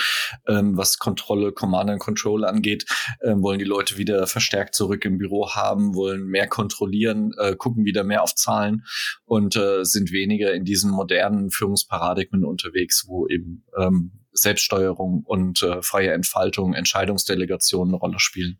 ähm, 0.45 0.75
was 0.75 1.00
Kontrolle, 1.00 1.53
Command 1.53 1.89
and 1.89 2.01
Control 2.01 2.43
angeht. 2.43 2.86
Ähm, 3.22 3.41
wollen 3.41 3.60
die 3.60 3.63
Leute 3.63 3.98
wieder 3.98 4.27
verstärkt 4.27 4.75
zurück 4.75 5.05
im 5.05 5.17
Büro 5.17 5.51
haben, 5.51 5.95
wollen 5.95 6.25
mehr 6.25 6.48
kontrollieren, 6.48 7.31
äh, 7.38 7.55
gucken 7.55 7.86
wieder 7.86 8.03
mehr 8.03 8.24
auf 8.24 8.36
Zahlen 8.36 8.83
und 9.24 9.55
äh, 9.55 9.86
sind 9.86 10.12
weniger 10.12 10.53
in 10.53 10.65
diesen 10.65 10.91
modernen 10.91 11.51
Führungsparadigmen 11.51 12.43
unterwegs, 12.43 13.05
wo 13.07 13.27
eben 13.29 13.63
ähm, 13.77 14.12
Selbststeuerung 14.33 15.24
und 15.24 15.63
äh, 15.63 15.81
freie 15.81 16.12
Entfaltung, 16.12 16.74
Entscheidungsdelegation 16.74 17.88
eine 17.88 17.98
Rolle 17.98 18.19
spielen. 18.19 18.60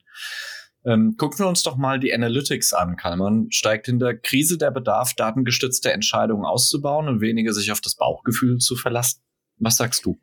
Ähm, 0.86 1.16
gucken 1.18 1.40
wir 1.40 1.48
uns 1.48 1.64
doch 1.64 1.78
mal 1.78 2.00
die 2.00 2.14
Analytics 2.14 2.74
an, 2.74 2.98
Kalman. 2.98 3.48
Steigt 3.52 3.88
in 3.88 4.00
der 4.00 4.18
Krise 4.18 4.58
der 4.58 4.72
Bedarf, 4.72 5.14
datengestützte 5.14 5.94
Entscheidungen 5.94 6.46
auszubauen 6.46 7.08
und 7.08 7.22
weniger 7.22 7.54
sich 7.54 7.72
auf 7.72 7.82
das 7.82 7.96
Bauchgefühl 7.96 8.58
zu 8.58 8.76
verlassen? 8.76 9.22
Was 9.58 9.78
sagst 9.78 10.06
du? 10.06 10.20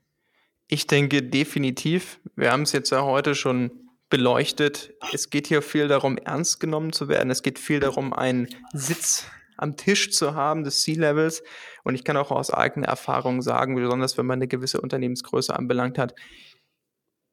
Ich 0.68 0.86
denke 0.86 1.22
definitiv. 1.22 2.20
Wir 2.36 2.52
haben 2.52 2.62
es 2.62 2.72
jetzt 2.72 2.90
ja 2.90 3.02
heute 3.02 3.34
schon 3.34 3.70
beleuchtet. 4.10 4.92
Es 5.12 5.30
geht 5.30 5.46
hier 5.46 5.62
viel 5.62 5.88
darum, 5.88 6.18
ernst 6.18 6.60
genommen 6.60 6.92
zu 6.92 7.08
werden. 7.08 7.30
Es 7.30 7.42
geht 7.42 7.58
viel 7.58 7.80
darum, 7.80 8.12
einen 8.12 8.48
Sitz 8.72 9.26
am 9.56 9.76
Tisch 9.76 10.10
zu 10.10 10.34
haben 10.34 10.64
des 10.64 10.82
C-Levels. 10.82 11.42
Und 11.84 11.94
ich 11.94 12.04
kann 12.04 12.16
auch 12.16 12.30
aus 12.30 12.50
eigener 12.50 12.88
Erfahrung 12.88 13.42
sagen, 13.42 13.76
besonders 13.76 14.18
wenn 14.18 14.26
man 14.26 14.38
eine 14.38 14.48
gewisse 14.48 14.80
Unternehmensgröße 14.80 15.56
anbelangt 15.56 15.98
hat, 15.98 16.14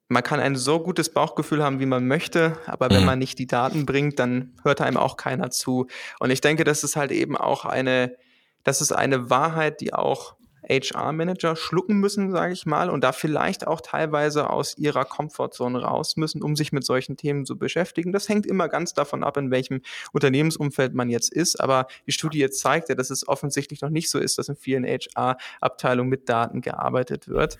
man 0.09 0.23
kann 0.23 0.39
ein 0.39 0.55
so 0.55 0.79
gutes 0.79 1.09
Bauchgefühl 1.09 1.63
haben, 1.63 1.79
wie 1.79 1.85
man 1.85 2.07
möchte, 2.07 2.57
aber 2.65 2.89
wenn 2.89 3.01
mhm. 3.01 3.05
man 3.05 3.19
nicht 3.19 3.39
die 3.39 3.47
Daten 3.47 3.85
bringt, 3.85 4.19
dann 4.19 4.53
hört 4.63 4.81
einem 4.81 4.97
auch 4.97 5.17
keiner 5.17 5.49
zu. 5.49 5.87
Und 6.19 6.31
ich 6.31 6.41
denke, 6.41 6.63
das 6.63 6.83
ist 6.83 6.95
halt 6.95 7.11
eben 7.11 7.35
auch 7.35 7.65
eine, 7.65 8.15
das 8.63 8.81
ist 8.81 8.91
eine 8.91 9.29
Wahrheit, 9.29 9.81
die 9.81 9.93
auch 9.93 10.37
HR-Manager 10.69 11.55
schlucken 11.55 11.97
müssen, 11.97 12.31
sage 12.31 12.53
ich 12.53 12.65
mal, 12.65 12.89
und 12.89 13.03
da 13.03 13.11
vielleicht 13.11 13.67
auch 13.67 13.81
teilweise 13.81 14.49
aus 14.49 14.77
ihrer 14.77 15.05
Komfortzone 15.05 15.81
raus 15.81 16.17
müssen, 16.17 16.41
um 16.43 16.55
sich 16.55 16.71
mit 16.71 16.85
solchen 16.85 17.15
Themen 17.15 17.45
zu 17.45 17.57
beschäftigen. 17.57 18.11
Das 18.11 18.27
hängt 18.27 18.45
immer 18.45 18.67
ganz 18.67 18.93
davon 18.93 19.23
ab, 19.23 19.37
in 19.37 19.51
welchem 19.51 19.81
Unternehmensumfeld 20.11 20.93
man 20.93 21.09
jetzt 21.09 21.31
ist. 21.31 21.59
Aber 21.61 21.87
die 22.05 22.11
Studie 22.11 22.49
zeigt 22.49 22.89
ja, 22.89 22.95
dass 22.95 23.09
es 23.09 23.27
offensichtlich 23.27 23.81
noch 23.81 23.89
nicht 23.89 24.09
so 24.09 24.19
ist, 24.19 24.37
dass 24.37 24.49
in 24.49 24.55
vielen 24.55 24.85
HR-Abteilungen 24.85 26.09
mit 26.09 26.27
Daten 26.27 26.61
gearbeitet 26.61 27.27
wird. 27.27 27.57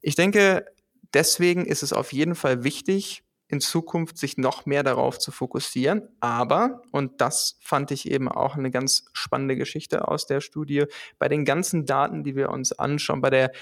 Ich 0.00 0.14
denke, 0.14 0.66
Deswegen 1.14 1.64
ist 1.64 1.82
es 1.82 1.92
auf 1.92 2.12
jeden 2.12 2.34
Fall 2.34 2.64
wichtig, 2.64 3.24
in 3.48 3.60
Zukunft 3.60 4.18
sich 4.18 4.36
noch 4.36 4.66
mehr 4.66 4.82
darauf 4.82 5.18
zu 5.18 5.30
fokussieren. 5.30 6.08
Aber, 6.20 6.82
und 6.90 7.20
das 7.20 7.58
fand 7.60 7.90
ich 7.90 8.10
eben 8.10 8.28
auch 8.28 8.56
eine 8.56 8.70
ganz 8.70 9.06
spannende 9.12 9.56
Geschichte 9.56 10.08
aus 10.08 10.26
der 10.26 10.40
Studie, 10.40 10.84
bei 11.18 11.28
den 11.28 11.44
ganzen 11.44 11.86
Daten, 11.86 12.24
die 12.24 12.36
wir 12.36 12.50
uns 12.50 12.72
anschauen, 12.72 13.20
bei 13.20 13.30
der 13.30 13.52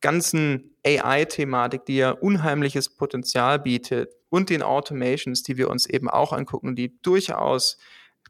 ganzen 0.00 0.76
AI-Thematik, 0.84 1.84
die 1.86 1.96
ja 1.96 2.10
unheimliches 2.10 2.88
Potenzial 2.88 3.58
bietet 3.58 4.14
und 4.30 4.50
den 4.50 4.62
Automations, 4.62 5.42
die 5.42 5.56
wir 5.56 5.70
uns 5.70 5.86
eben 5.86 6.08
auch 6.08 6.32
angucken, 6.32 6.74
die 6.74 7.00
durchaus 7.02 7.78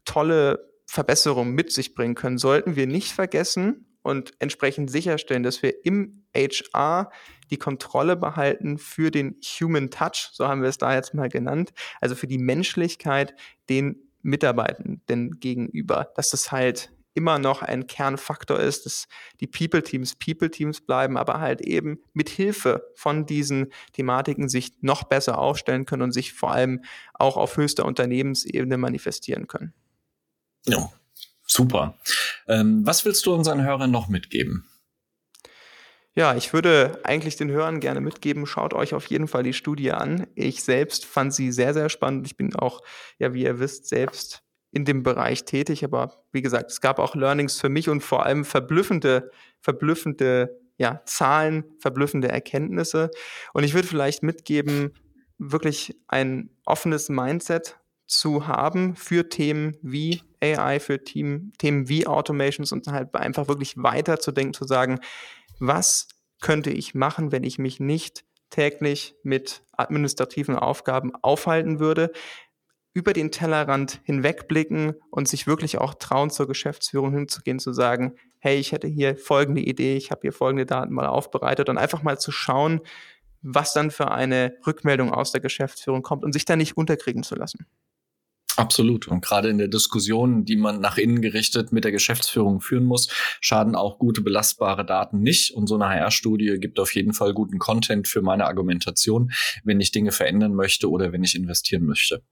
tolle 0.05 0.69
Verbesserungen 0.85 1.53
mit 1.53 1.71
sich 1.71 1.95
bringen 1.95 2.15
können, 2.15 2.37
sollten 2.37 2.75
wir 2.75 2.85
nicht 2.85 3.13
vergessen 3.13 3.97
und 4.03 4.33
entsprechend 4.39 4.91
sicherstellen, 4.91 5.43
dass 5.43 5.63
wir 5.63 5.85
im 5.85 6.25
HR 6.35 7.09
die 7.53 7.59
Kontrolle 7.59 8.15
behalten 8.15 8.79
für 8.79 9.11
den 9.11 9.35
Human 9.59 9.91
Touch, 9.91 10.29
so 10.33 10.47
haben 10.47 10.63
wir 10.63 10.69
es 10.69 10.79
da 10.79 10.95
jetzt 10.95 11.13
mal 11.13 11.29
genannt, 11.29 11.71
also 12.01 12.15
für 12.15 12.25
die 12.25 12.39
Menschlichkeit 12.39 13.35
den 13.69 13.95
Mitarbeitenden 14.23 15.39
gegenüber, 15.39 16.11
dass 16.15 16.31
das 16.31 16.51
halt 16.51 16.91
immer 17.13 17.37
noch 17.37 17.61
ein 17.61 17.85
Kernfaktor 17.85 18.59
ist, 18.59 18.87
dass 18.87 19.07
die 19.39 19.45
People-Teams 19.45 20.15
People-Teams 20.15 20.81
bleiben, 20.81 21.15
aber 21.15 21.39
halt 21.39 21.61
eben 21.61 21.99
mit 22.13 22.27
Hilfe 22.29 22.89
von 22.95 23.27
diesen 23.27 23.71
Thematiken 23.91 24.49
sich 24.49 24.71
noch 24.81 25.03
besser 25.03 25.37
aufstellen 25.37 25.85
können 25.85 26.01
und 26.01 26.11
sich 26.11 26.33
vor 26.33 26.53
allem 26.53 26.83
auch 27.13 27.37
auf 27.37 27.55
höchster 27.55 27.85
Unternehmensebene 27.85 28.79
manifestieren 28.79 29.45
können. 29.45 29.75
Ja, 30.65 30.91
super. 31.45 31.99
Ähm, 32.47 32.83
was 32.83 33.05
willst 33.05 33.27
du 33.27 33.35
unseren 33.35 33.61
Hörern 33.61 33.91
noch 33.91 34.09
mitgeben? 34.09 34.67
Ja, 36.15 36.35
ich 36.35 36.53
würde 36.53 36.99
eigentlich 37.03 37.37
den 37.37 37.49
Hörern 37.49 37.79
gerne 37.79 37.99
mitgeben, 37.99 38.45
schaut 38.45 38.75
euch 38.75 38.93
auf 38.93 39.07
jeden 39.07 39.27
Fall 39.27 39.41
die 39.41 39.53
Studie 39.53 39.91
an. 39.91 40.27
Ich 40.35 40.63
selbst 40.63 41.05
fand 41.05 41.33
sie 41.33 41.51
sehr, 41.51 41.73
sehr 41.73 41.89
spannend. 41.89 42.27
Ich 42.27 42.37
bin 42.37 42.55
auch, 42.55 42.81
ja, 43.17 43.33
wie 43.33 43.43
ihr 43.43 43.59
wisst, 43.59 43.87
selbst 43.89 44.43
in 44.71 44.85
dem 44.85 45.01
Bereich 45.01 45.45
tätig. 45.45 45.83
Aber 45.83 46.23
wie 46.31 46.43
gesagt, 46.43 46.69
es 46.69 46.81
gab 46.81 46.99
auch 46.99 47.15
Learnings 47.15 47.59
für 47.59 47.69
mich 47.69 47.89
und 47.89 48.01
vor 48.01 48.25
allem 48.25 48.45
verblüffende, 48.45 49.31
verblüffende 49.59 50.59
ja, 50.77 51.01
Zahlen, 51.05 51.63
verblüffende 51.79 52.27
Erkenntnisse. 52.27 53.09
Und 53.53 53.63
ich 53.63 53.73
würde 53.73 53.87
vielleicht 53.87 54.21
mitgeben, 54.21 54.93
wirklich 55.39 55.95
ein 56.07 56.51
offenes 56.65 57.09
Mindset 57.09 57.79
zu 58.05 58.47
haben 58.47 58.95
für 58.95 59.29
Themen 59.29 59.77
wie 59.81 60.21
AI, 60.41 60.79
für 60.79 61.03
Team, 61.03 61.53
Themen 61.57 61.87
wie 61.89 62.05
Automations 62.05 62.71
und 62.71 62.87
halt 62.87 63.15
einfach 63.15 63.47
wirklich 63.47 63.77
weiterzudenken, 63.77 64.53
zu 64.53 64.65
sagen, 64.65 64.99
was 65.59 66.07
könnte 66.41 66.71
ich 66.71 66.93
machen, 66.93 67.31
wenn 67.31 67.43
ich 67.43 67.57
mich 67.57 67.79
nicht 67.79 68.25
täglich 68.49 69.15
mit 69.23 69.63
administrativen 69.71 70.55
Aufgaben 70.55 71.13
aufhalten 71.15 71.79
würde, 71.79 72.11
über 72.93 73.13
den 73.13 73.31
Tellerrand 73.31 74.01
hinwegblicken 74.03 74.93
und 75.09 75.27
sich 75.27 75.47
wirklich 75.47 75.79
auch 75.79 75.95
trauen, 75.95 76.29
zur 76.29 76.47
Geschäftsführung 76.47 77.11
hinzugehen, 77.11 77.59
zu 77.59 77.73
sagen, 77.73 78.15
hey, 78.39 78.57
ich 78.57 78.71
hätte 78.71 78.87
hier 78.87 79.17
folgende 79.17 79.61
Idee, 79.61 79.97
ich 79.97 80.11
habe 80.11 80.21
hier 80.21 80.33
folgende 80.33 80.65
Daten 80.65 80.93
mal 80.93 81.07
aufbereitet 81.07 81.69
und 81.69 81.79
einfach 81.79 82.03
mal 82.03 82.19
zu 82.19 82.31
schauen, 82.31 82.81
was 83.41 83.73
dann 83.73 83.89
für 83.89 84.11
eine 84.11 84.55
Rückmeldung 84.65 85.11
aus 85.11 85.31
der 85.31 85.41
Geschäftsführung 85.41 86.03
kommt 86.03 86.23
und 86.23 86.33
sich 86.33 86.45
da 86.45 86.55
nicht 86.55 86.77
unterkriegen 86.77 87.23
zu 87.23 87.35
lassen. 87.35 87.65
Absolut. 88.55 89.07
Und 89.07 89.23
gerade 89.23 89.49
in 89.49 89.57
der 89.57 89.67
Diskussion, 89.67 90.45
die 90.45 90.55
man 90.55 90.79
nach 90.79 90.97
innen 90.97 91.21
gerichtet 91.21 91.71
mit 91.71 91.83
der 91.83 91.91
Geschäftsführung 91.91 92.61
führen 92.61 92.85
muss, 92.85 93.09
schaden 93.41 93.75
auch 93.75 93.97
gute 93.97 94.21
belastbare 94.21 94.85
Daten 94.85 95.21
nicht. 95.21 95.53
Und 95.53 95.67
so 95.67 95.75
eine 95.75 95.89
HR-Studie 95.89 96.57
gibt 96.59 96.79
auf 96.79 96.93
jeden 96.93 97.13
Fall 97.13 97.33
guten 97.33 97.59
Content 97.59 98.07
für 98.07 98.21
meine 98.21 98.45
Argumentation, 98.45 99.31
wenn 99.63 99.79
ich 99.79 99.91
Dinge 99.91 100.11
verändern 100.11 100.53
möchte 100.53 100.89
oder 100.89 101.11
wenn 101.11 101.23
ich 101.23 101.35
investieren 101.35 101.85
möchte. 101.85 102.23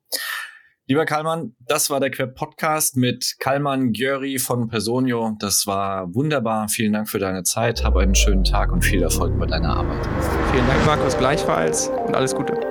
Lieber 0.88 1.06
Kalman, 1.06 1.56
das 1.60 1.90
war 1.90 2.00
der 2.00 2.12
Queb 2.12 2.36
Podcast 2.36 2.98
mit 2.98 3.36
Kalman 3.40 3.94
Gjöri 3.94 4.40
von 4.40 4.68
Personio. 4.68 5.38
Das 5.40 5.66
war 5.66 6.14
wunderbar. 6.14 6.68
Vielen 6.70 6.92
Dank 6.94 7.08
für 7.08 7.20
deine 7.20 7.44
Zeit. 7.44 7.84
Hab 7.84 7.96
einen 7.96 8.16
schönen 8.16 8.44
Tag 8.44 8.72
und 8.72 8.84
viel 8.84 9.02
Erfolg 9.02 9.40
bei 9.40 9.46
deiner 9.46 9.78
Arbeit. 9.78 10.06
Vielen 10.52 10.68
Dank, 10.68 10.86
Markus, 10.86 11.18
gleichfalls 11.18 11.88
und 11.88 12.16
alles 12.16 12.36
Gute. 12.36 12.71